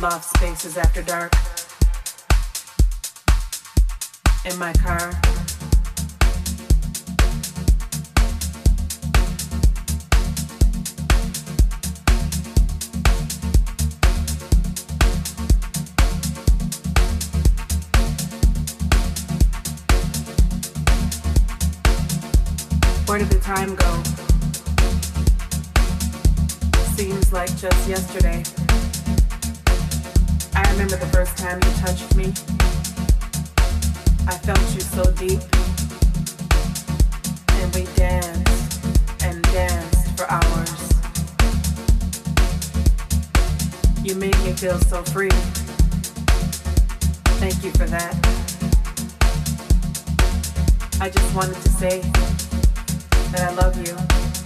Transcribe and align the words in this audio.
loft 0.00 0.34
spaces 0.36 0.78
after 0.78 1.02
dark, 1.02 1.34
in 4.46 4.58
my 4.58 4.72
car. 4.74 5.12
Where 23.06 23.18
did 23.18 23.28
the 23.28 23.40
time 23.42 23.74
go? 23.74 24.02
Seems 26.96 27.32
like 27.32 27.54
just 27.56 27.88
yesterday. 27.88 28.42
Remember 30.80 31.04
the 31.04 31.12
first 31.12 31.36
time 31.36 31.60
you 31.62 31.70
touched 31.72 32.16
me. 32.16 32.32
I 34.26 34.38
felt 34.38 34.58
you 34.74 34.80
so 34.80 35.04
deep. 35.12 35.40
And 37.60 37.74
we 37.74 37.84
danced 37.96 38.82
and 39.22 39.42
danced 39.52 40.16
for 40.16 40.24
hours. 40.30 40.92
You 44.02 44.14
made 44.14 44.38
me 44.42 44.52
feel 44.52 44.78
so 44.78 45.02
free. 45.02 45.28
Thank 47.36 47.62
you 47.62 47.72
for 47.72 47.84
that. 47.84 48.16
I 50.98 51.10
just 51.10 51.34
wanted 51.34 51.56
to 51.56 51.68
say 51.68 52.00
that 53.32 53.50
I 53.50 53.54
love 53.54 53.76
you. 53.86 54.39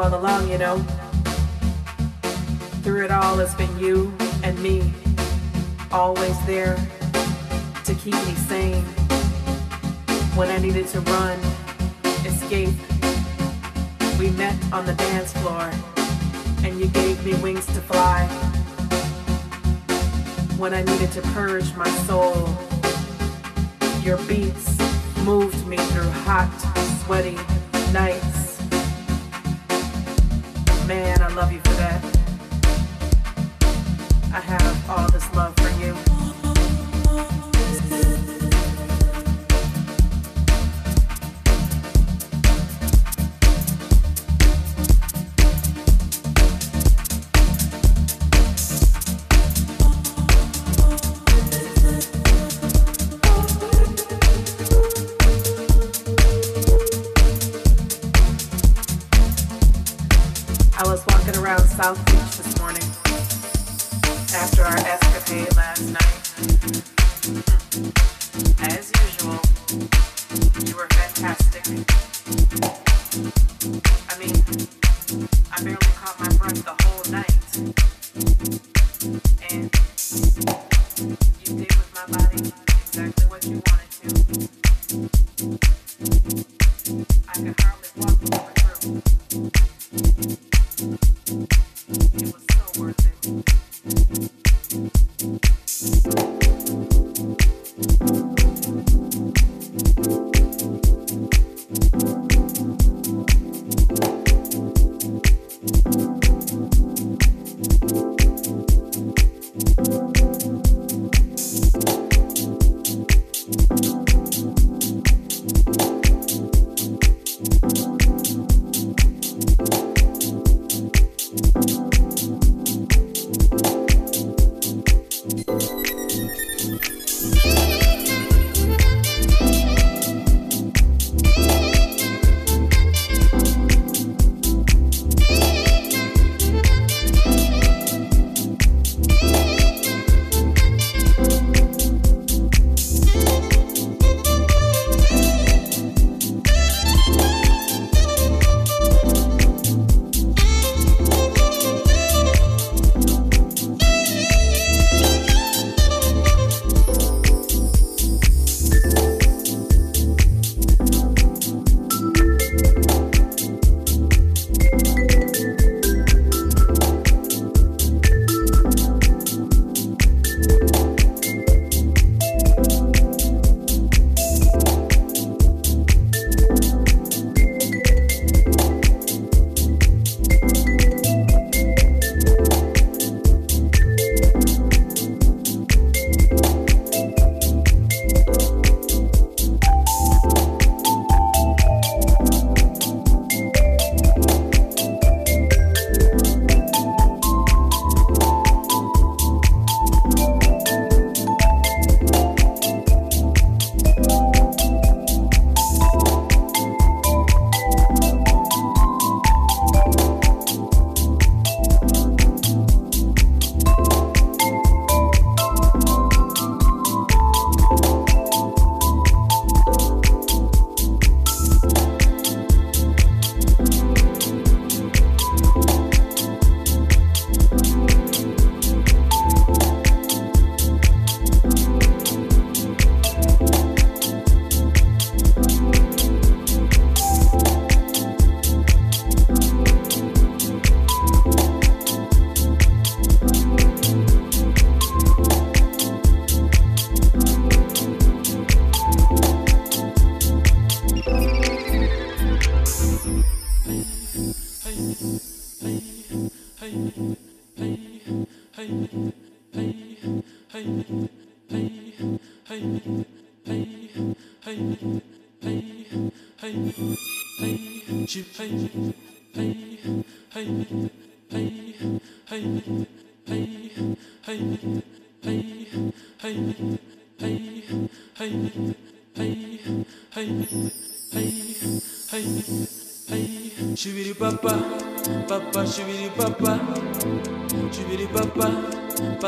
All 0.00 0.14
along, 0.14 0.48
you 0.48 0.58
know. 0.58 0.78
Through 2.82 3.04
it 3.04 3.10
all, 3.10 3.40
it's 3.40 3.54
been 3.54 3.78
you 3.78 4.12
and 4.44 4.56
me, 4.62 4.92
always 5.90 6.38
there 6.46 6.76
to 7.84 7.94
keep 7.94 8.14
me 8.14 8.34
sane. 8.34 8.84
When 10.36 10.50
I 10.50 10.58
needed 10.58 10.86
to 10.88 11.00
run, 11.00 11.38
escape, 12.24 12.74
we 14.18 14.30
met 14.30 14.56
on 14.72 14.86
the 14.86 14.94
dance 14.94 15.32
floor, 15.32 15.70
and 16.64 16.78
you 16.78 16.86
gave 16.88 17.24
me 17.24 17.34
wings 17.42 17.66
to 17.66 17.80
fly. 17.80 18.26
When 20.58 20.74
I 20.74 20.82
needed 20.82 21.10
to 21.12 21.22
purge 21.32 21.74
my 21.74 21.90
soul, 22.06 22.48
your 24.02 24.18
beats 24.28 24.78
moved 25.24 25.66
me 25.66 25.76
through 25.76 26.10
hot, 26.24 26.52
sweaty 27.04 27.36
nights. 27.92 28.37
Man, 30.88 31.20
I 31.20 31.28
love 31.34 31.52
you 31.52 31.60
for 31.60 31.74
that. 31.74 32.02
I 34.32 34.40
have 34.40 34.77
As 68.60 68.90
you 68.96 69.07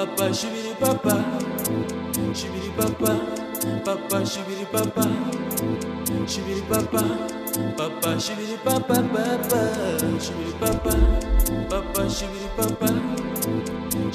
papa, 0.00 0.32
shibidi 0.32 0.72
papa, 0.80 1.14
shibidi 2.32 2.70
papa, 2.76 3.12
papa, 3.84 4.18
shibidi 4.24 4.64
papa, 4.72 5.04
shibidi 6.26 6.62
papa, 6.70 7.02
papa, 7.76 8.10
shibidi 8.24 8.56
papa, 8.64 8.96
papa, 9.12 9.60
shibidi 10.24 10.52
papa, 10.60 10.94
papa, 11.68 12.02
shibidi 12.08 12.48
papa, 12.56 12.88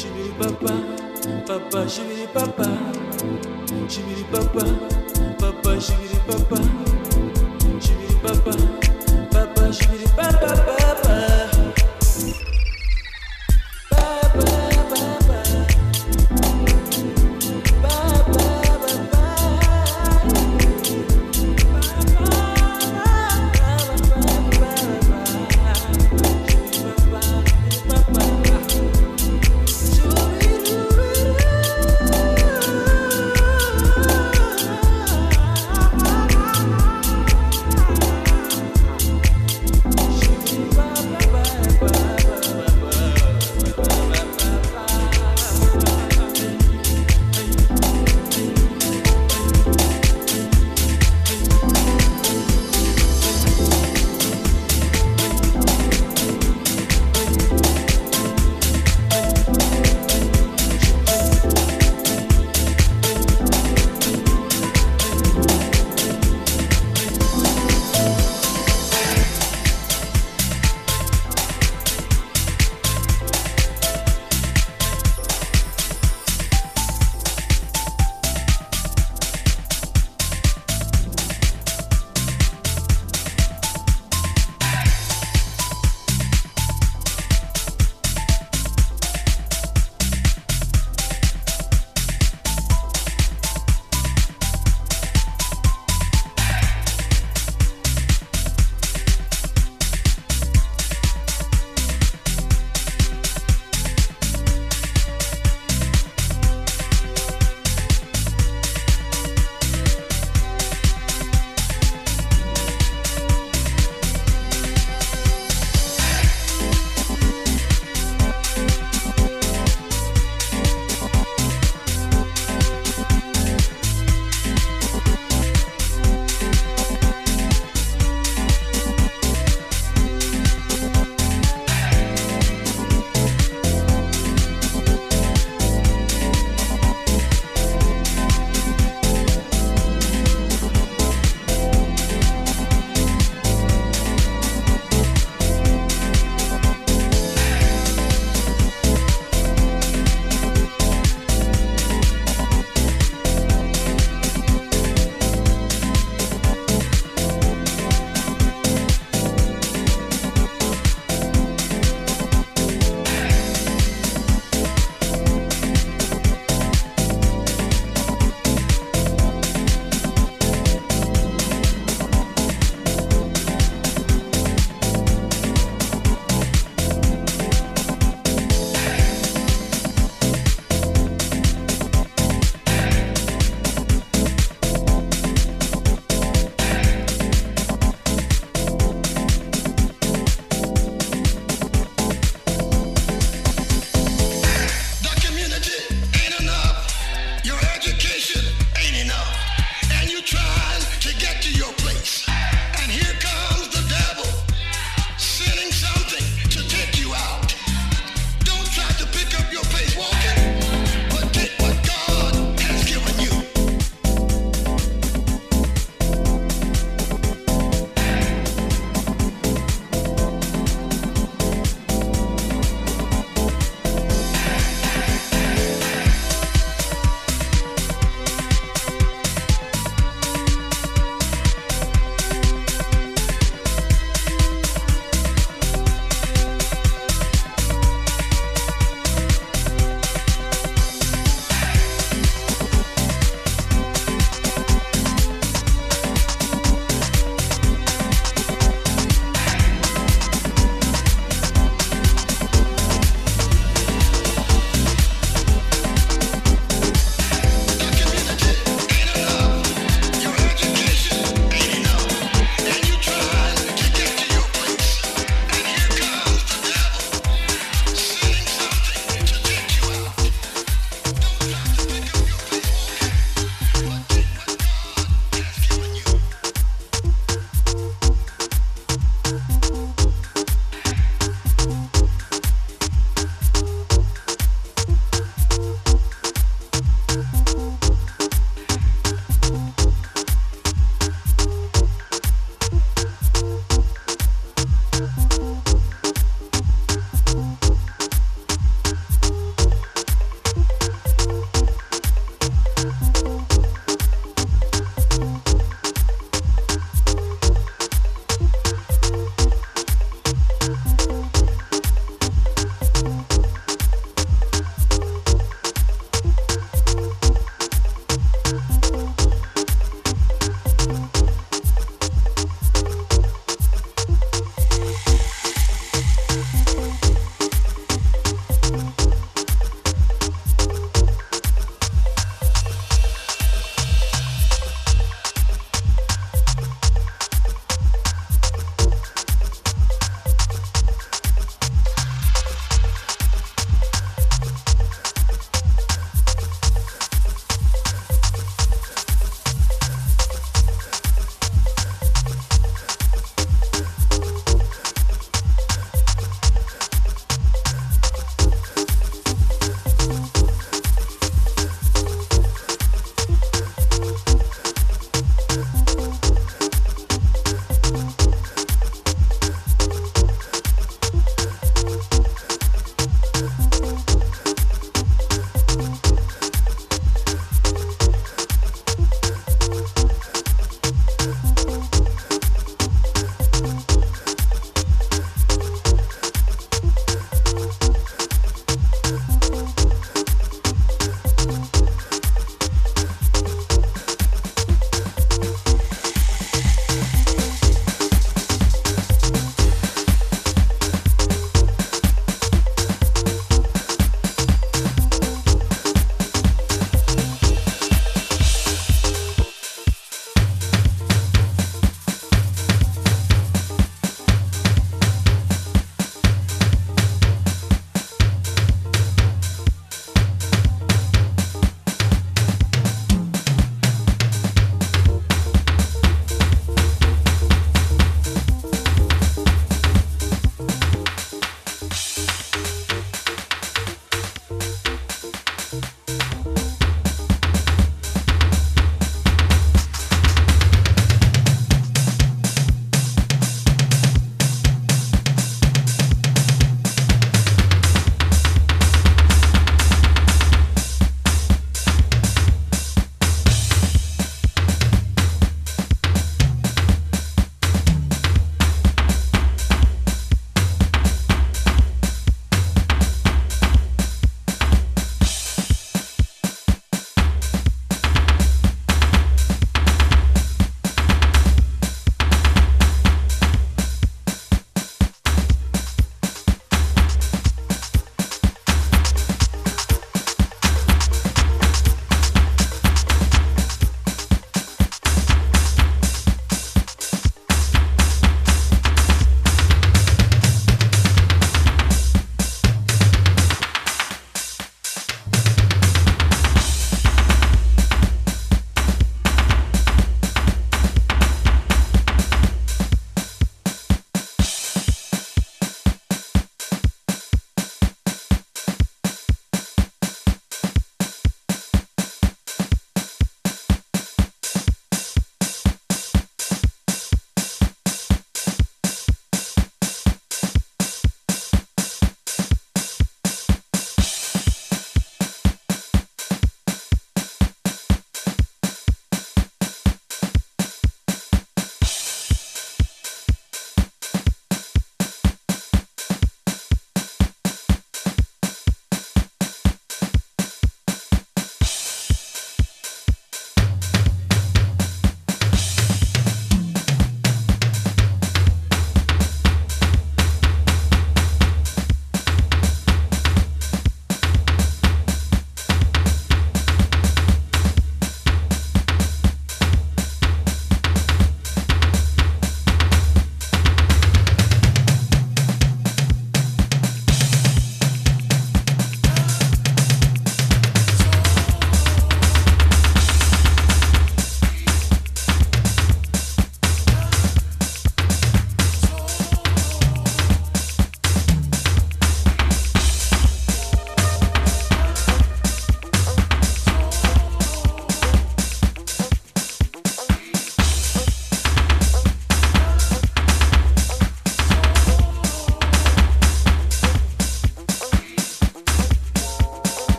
shibidi 0.00 0.32
papa, 0.40 0.72
papa, 1.46 1.78
shibidi 1.88 2.26
papa, 2.32 2.66
shibidi 3.92 4.24
papa, 4.32 4.64
papa, 5.38 5.80
shibidi 5.84 6.18
papa, 6.26 6.60
shibidi 7.84 8.16
papa, 8.24 8.56
papa, 9.32 9.72
shibidi 9.72 10.08
papa, 10.16 10.50
papa. 10.66 11.33